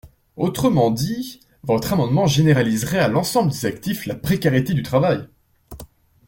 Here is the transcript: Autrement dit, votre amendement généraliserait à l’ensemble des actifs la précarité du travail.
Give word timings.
Autrement 0.35 0.89
dit, 0.89 1.41
votre 1.61 1.93
amendement 1.93 2.25
généraliserait 2.25 2.97
à 2.97 3.07
l’ensemble 3.07 3.51
des 3.51 3.67
actifs 3.67 4.07
la 4.07 4.15
précarité 4.15 4.73
du 4.73 4.81
travail. 4.81 5.27